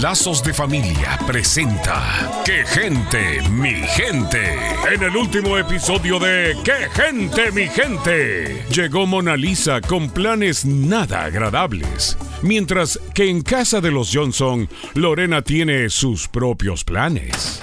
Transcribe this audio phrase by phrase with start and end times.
[0.00, 4.56] Lazos de Familia presenta ¡Qué gente, mi gente!
[4.90, 8.64] En el último episodio de ¡Qué gente, mi gente!
[8.70, 12.16] Llegó Mona Lisa con planes nada agradables.
[12.40, 17.60] Mientras que en casa de los Johnson, Lorena tiene sus propios planes.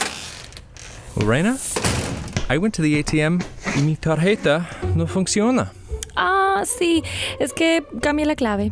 [1.15, 1.57] Lorena,
[2.51, 3.39] I went to the ATM
[3.77, 5.73] y mi tarjeta no funciona.
[6.15, 7.03] Ah, sí,
[7.39, 8.71] es que cambié la clave.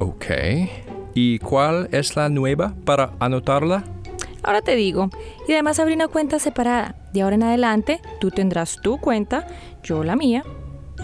[0.00, 0.26] Ok.
[1.20, 3.82] ¿Y cuál es la nueva para anotarla?
[4.44, 5.10] Ahora te digo.
[5.48, 6.94] Y además abrí una cuenta separada.
[7.12, 9.44] De ahora en adelante, tú tendrás tu cuenta,
[9.82, 10.44] yo la mía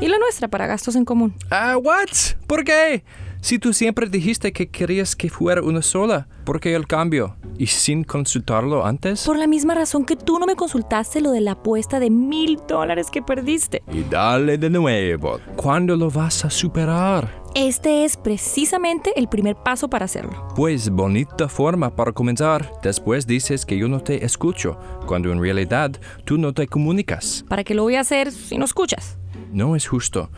[0.01, 1.35] y la nuestra para gastos en común.
[1.51, 2.37] Ah, what?
[2.47, 3.03] ¿Por qué?
[3.45, 7.37] Si tú siempre dijiste que querías que fuera una sola, ¿por qué el cambio?
[7.59, 9.27] ¿Y sin consultarlo antes?
[9.27, 12.59] Por la misma razón que tú no me consultaste lo de la apuesta de mil
[12.67, 13.83] dólares que perdiste.
[13.93, 15.41] Y dale de nuevo.
[15.57, 17.43] ¿Cuándo lo vas a superar?
[17.55, 20.49] Este es precisamente el primer paso para hacerlo.
[20.57, 22.73] Pues bonita forma para comenzar.
[22.83, 25.91] Después dices que yo no te escucho, cuando en realidad
[26.25, 27.45] tú no te comunicas.
[27.47, 29.19] ¿Para qué lo voy a hacer si no escuchas?
[29.53, 30.31] No es justo.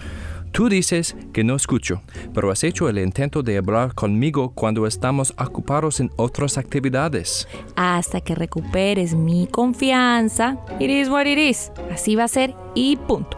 [0.56, 2.00] Tú dices que no escucho,
[2.32, 7.46] pero has hecho el intento de hablar conmigo cuando estamos ocupados en otras actividades.
[7.76, 11.70] Hasta que recuperes mi confianza, it is what it is.
[11.92, 13.36] Así va a ser y punto.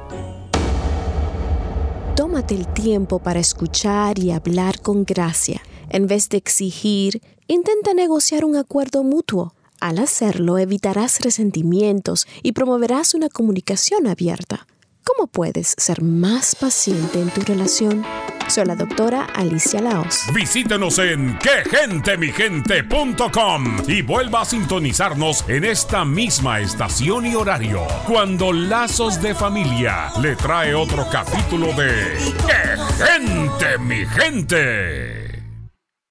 [2.14, 5.60] Tómate el tiempo para escuchar y hablar con gracia.
[5.88, 9.54] En vez de exigir, intenta negociar un acuerdo mutuo.
[9.80, 14.68] Al hacerlo, evitarás resentimientos y promoverás una comunicación abierta.
[15.08, 18.04] ¿Cómo puedes ser más paciente en tu relación?
[18.46, 20.26] Soy la doctora Alicia Laos.
[20.34, 29.22] Visítenos en quegentemigente.com y vuelva a sintonizarnos en esta misma estación y horario cuando Lazos
[29.22, 35.17] de Familia le trae otro capítulo de ¡Qué gente, mi gente!